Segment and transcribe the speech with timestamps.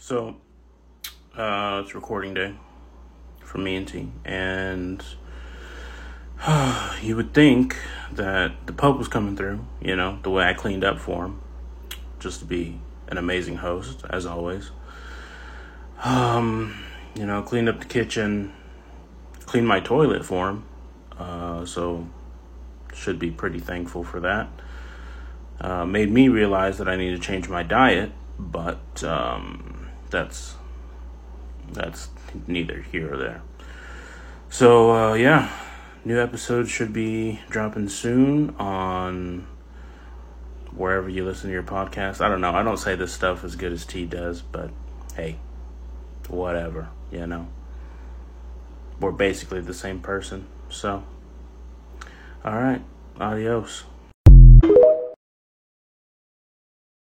[0.00, 0.36] So,
[1.36, 2.54] uh, it's recording day
[3.42, 5.04] for me and T, and
[6.40, 7.76] uh, you would think
[8.12, 11.40] that the Pope was coming through, you know, the way I cleaned up for him,
[12.20, 14.70] just to be an amazing host, as always.
[16.04, 16.78] Um,
[17.16, 18.52] you know, cleaned up the kitchen,
[19.46, 20.64] cleaned my toilet for him,
[21.18, 22.06] uh, so
[22.94, 24.48] should be pretty thankful for that.
[25.60, 29.67] Uh, made me realize that I need to change my diet, but um,
[30.10, 30.54] that's
[31.72, 32.08] that's
[32.46, 33.42] neither here or there.
[34.50, 35.50] So uh, yeah,
[36.04, 39.46] new episodes should be dropping soon on
[40.74, 42.20] wherever you listen to your podcast.
[42.20, 42.52] I don't know.
[42.52, 44.70] I don't say this stuff as good as T does, but
[45.14, 45.36] hey,
[46.28, 46.88] whatever.
[47.10, 47.48] You know,
[49.00, 50.46] we're basically the same person.
[50.68, 51.02] So,
[52.44, 52.82] all right,
[53.18, 53.84] adios.